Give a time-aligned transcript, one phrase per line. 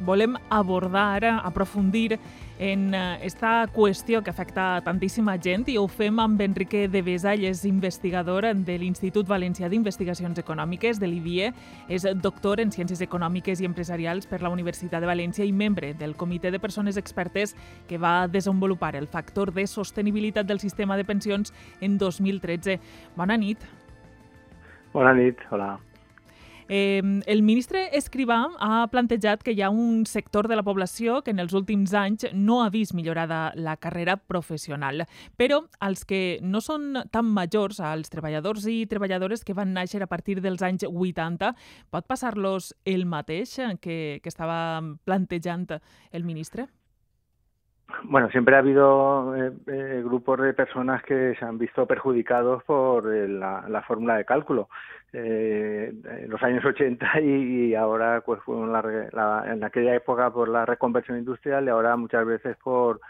[0.00, 2.18] volem abordar ara, aprofundir
[2.58, 7.46] en esta qüestió que afecta tantíssima gent i ho fem amb Enrique de Besa, ell
[7.46, 11.52] és investigador de l'Institut Valencià d'Investigacions Econòmiques, de l'IBIE,
[11.88, 16.16] és doctor en Ciències Econòmiques i Empresarials per la Universitat de València i membre del
[16.18, 17.54] Comitè de Persones Expertes
[17.86, 22.80] que va desenvolupar el factor de sostenibilitat del sistema de pensions en 2013.
[23.16, 23.62] Bona nit.
[24.92, 25.76] Bona nit, hola.
[26.68, 31.32] Eh, el ministre Escrivà ha plantejat que hi ha un sector de la població que
[31.32, 35.06] en els últims anys no ha vist millorada la carrera professional,
[35.40, 40.10] però els que no són tan majors, als treballadors i treballadores que van néixer a
[40.10, 41.54] partir dels anys 80,
[41.88, 45.70] pot passar-los el mateix que, que estava plantejant
[46.12, 46.68] el ministre?
[48.04, 53.12] Bueno, siempre ha habido eh, eh, grupos de personas que se han visto perjudicados por
[53.12, 54.68] eh, la, la, fórmula de cálculo.
[55.12, 60.48] Eh, en los años 80 y, y ahora, pues, la, la, en aquella época por
[60.48, 63.00] la reconversión industrial y ahora muchas veces por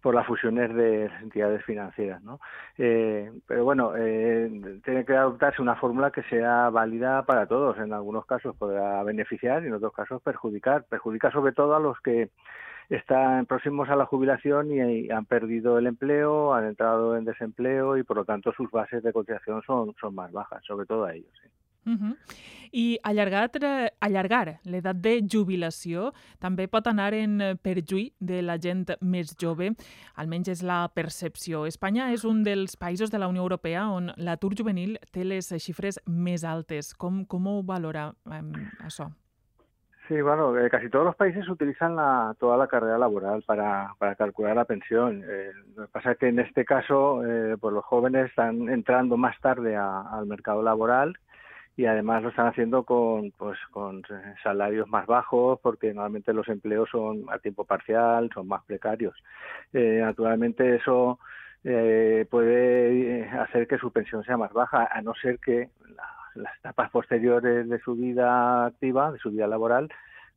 [0.00, 2.40] por las fusiones de entidades financieras, ¿no?
[2.76, 7.78] Eh, pero bueno, eh, tiene que adoptarse una fórmula que sea válida para todos.
[7.78, 10.84] En algunos casos podrá beneficiar y en otros casos perjudicar.
[10.84, 12.30] Perjudica sobre todo a los que
[12.88, 18.02] están próximos a la jubilación y, han perdido el empleo, han entrado en desempleo y
[18.02, 21.32] por lo tanto sus bases de cotización son, son más bajas, sobre todo a ellos.
[21.42, 21.48] ¿sí?
[21.88, 22.16] Uh -huh.
[22.72, 23.50] I allargar,
[24.00, 29.70] allargar l'edat de jubilació també pot anar en perjuí de la gent més jove,
[30.14, 31.66] almenys és la percepció.
[31.66, 35.98] Espanya és un dels països de la Unió Europea on l'atur juvenil té les xifres
[36.06, 36.94] més altes.
[36.94, 38.42] Com, com ho valora eh,
[38.84, 39.08] això?
[40.08, 44.14] Sí, bueno, eh, casi todos los países utilizan la, toda la carrera laboral para, para
[44.14, 45.22] calcular la pensión.
[45.28, 49.18] Eh, lo que pasa es que en este caso, eh, pues los jóvenes están entrando
[49.18, 51.18] más tarde a, al mercado laboral
[51.78, 54.02] y además lo están haciendo con, pues, con
[54.42, 59.14] salarios más bajos porque normalmente los empleos son a tiempo parcial, son más precarios.
[59.72, 61.20] Eh, naturalmente eso
[61.62, 66.58] eh, puede hacer que su pensión sea más baja, a no ser que la, las
[66.58, 69.88] etapas posteriores de su vida activa, de su vida laboral,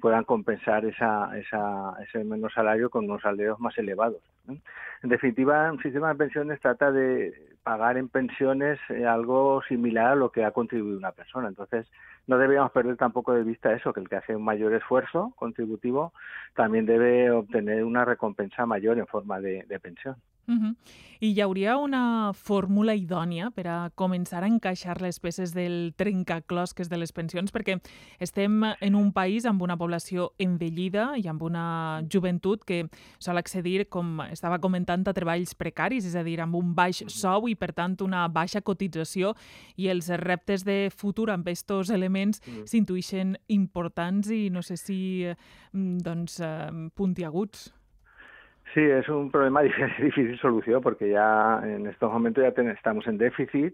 [0.00, 4.22] puedan compensar esa, esa, ese menos salario con unos salarios más elevados.
[4.46, 10.30] En definitiva, un sistema de pensiones trata de pagar en pensiones algo similar a lo
[10.30, 11.48] que ha contribuido una persona.
[11.48, 11.90] Entonces,
[12.26, 16.12] no deberíamos perder tampoco de vista eso, que el que hace un mayor esfuerzo contributivo
[16.54, 20.16] también debe obtener una recompensa mayor en forma de, de pensión.
[20.46, 20.76] Uh -huh.
[21.20, 26.90] I hi hauria una fórmula idònia per a començar a encaixar les peces del trencaclosques
[26.90, 27.80] de les pensions, perquè
[28.18, 32.88] estem en un país amb una població envellida i amb una joventut que
[33.18, 37.48] sol accedir, com estava comentant, a treballs precaris, és a dir, amb un baix sou
[37.48, 39.34] i, per tant, una baixa cotització,
[39.76, 42.66] i els reptes de futur amb aquests elements mm.
[42.66, 45.24] s'intuïxen importants i no sé si
[45.72, 46.40] doncs,
[46.94, 47.72] puntiaguts.
[48.74, 49.68] Sí, es un problema de
[50.02, 53.72] difícil solución porque ya en estos momentos ya ten, estamos en déficit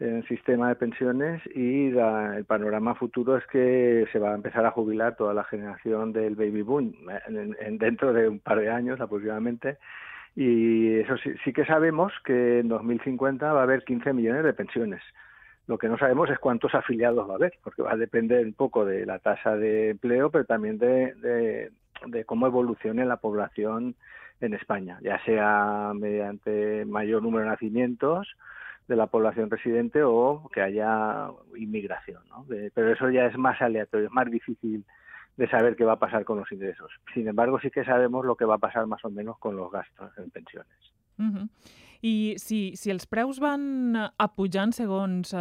[0.00, 4.34] en el sistema de pensiones y la, el panorama futuro es que se va a
[4.34, 6.94] empezar a jubilar toda la generación del baby boom
[7.28, 9.78] en, en, dentro de un par de años aproximadamente
[10.34, 14.52] y eso sí, sí que sabemos que en 2050 va a haber 15 millones de
[14.52, 15.00] pensiones.
[15.68, 18.52] Lo que no sabemos es cuántos afiliados va a haber, porque va a depender un
[18.52, 21.70] poco de la tasa de empleo, pero también de,
[22.06, 23.94] de cómo evolucione la población
[24.44, 28.36] en España, ya sea mediante mayor número de nacimientos
[28.88, 32.22] de la población residente o que haya inmigración.
[32.28, 32.44] ¿no?
[32.44, 34.84] De, pero eso ya es más aleatorio, es más difícil
[35.36, 36.92] de saber qué va a pasar con los ingresos.
[37.12, 39.70] Sin embargo, sí que sabemos lo que va a pasar más o menos con los
[39.70, 40.94] gastos en pensiones.
[41.18, 41.48] Uh -huh.
[42.04, 45.38] I si, si els preus van a pujant segons eh,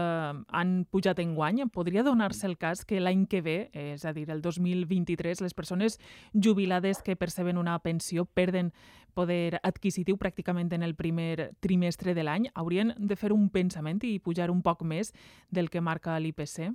[0.48, 4.30] han pujat en guany, podria donar-se el cas que l'any que ve, és a dir,
[4.32, 6.00] el 2023, les persones
[6.34, 8.72] jubilades que perceben una pensió perden
[9.14, 14.20] poder adquisitiu pràcticament en el primer trimestre de l'any, haurien de fer un pensament i
[14.24, 15.12] pujar un poc més
[15.52, 16.72] del que marca l'IPC?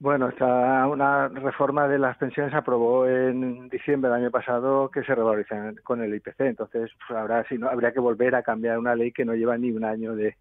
[0.00, 5.02] Bueno, está una reforma de las pensiones se aprobó en diciembre del año pasado que
[5.04, 6.40] se revalorizan con el IPC.
[6.40, 9.56] Entonces, pues habrá, si no, habría que volver a cambiar una ley que no lleva
[9.56, 10.36] ni un año de,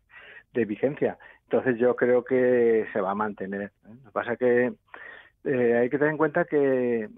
[0.53, 1.17] vigencia.
[1.43, 3.61] Entonces, yo creo que se va a mantener.
[3.61, 3.69] ¿eh?
[3.85, 4.73] Lo que pasa es que
[5.45, 7.09] eh, hay que tener en cuenta que,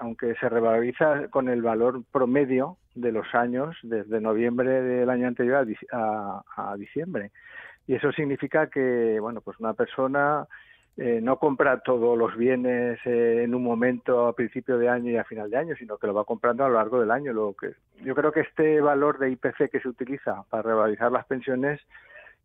[0.00, 5.66] aunque se revaloriza con el valor promedio de los años, desde noviembre del año anterior
[5.92, 7.30] a diciembre,
[7.86, 10.46] y eso significa que, bueno, pues una persona
[10.96, 15.16] eh, no compra todos los bienes eh, en un momento a principio de año y
[15.16, 17.32] a final de año, sino que lo va comprando a lo largo del año.
[17.32, 17.74] Lo que
[18.04, 21.80] yo creo que este valor de IPC que se utiliza para revalorizar las pensiones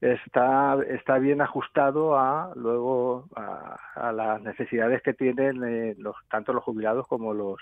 [0.02, 6.64] está está bien ajustado a luego a, las necesidades que tienen eh, los tanto los
[6.64, 7.60] jubilados como los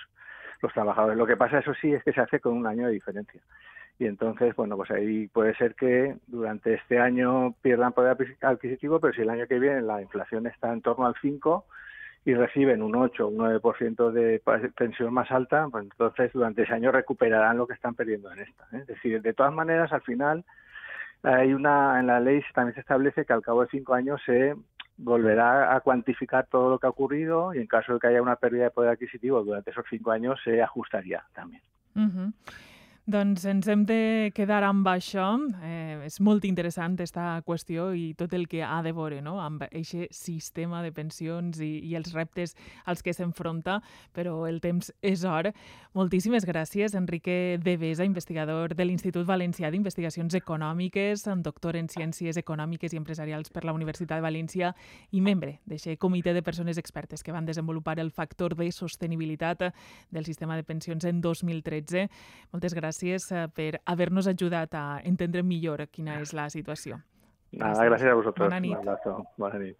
[0.61, 1.17] los trabajadores.
[1.17, 3.41] Lo que pasa, eso sí, es que se hace con un año de diferencia.
[3.99, 9.13] Y entonces, bueno, pues ahí puede ser que durante este año pierdan poder adquisitivo, pero
[9.13, 11.65] si el año que viene la inflación está en torno al 5
[12.25, 14.41] y reciben un 8 o un 9% de
[14.75, 18.65] pensión más alta, pues entonces durante ese año recuperarán lo que están perdiendo en esta.
[18.73, 18.81] ¿eh?
[18.81, 20.45] Es decir, de todas maneras, al final,
[21.23, 24.55] hay una en la ley también se establece que al cabo de cinco años se
[24.97, 28.35] volverá a cuantificar todo lo que ha ocurrido y en caso de que haya una
[28.35, 31.61] pérdida de poder adquisitivo durante esos cinco años se ajustaría también.
[33.07, 35.29] Doncs ens hem de quedar amb això.
[35.63, 39.37] Eh, és molt interessant aquesta qüestió i tot el que ha de veure no?
[39.39, 43.77] amb aquest sistema de pensions i, i els reptes als que s'enfronta,
[44.11, 45.53] però el temps és hora.
[45.95, 52.99] Moltíssimes gràcies, Enrique Devesa, investigador de l'Institut Valencià d'Investigacions Econòmiques, doctor en Ciències Econòmiques i
[52.99, 54.73] Empresarials per la Universitat de València
[55.15, 59.69] i membre d'aquest comitè de persones expertes que van desenvolupar el factor de sostenibilitat
[60.11, 62.09] del sistema de pensions en 2013.
[62.51, 66.99] Moltes gràcies gràcies eh, per haver-nos ajudat a entendre millor quina és la situació.
[67.51, 68.49] Nada, gràcies a vosaltres.
[68.49, 68.75] Bona nit.
[68.75, 69.25] Un abrazo.
[69.37, 69.77] Bona nit.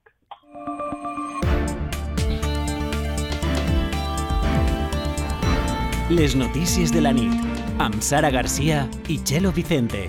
[6.09, 7.35] Les notícies de la nit
[7.79, 10.07] amb Sara Garcia i Chelo Vicente.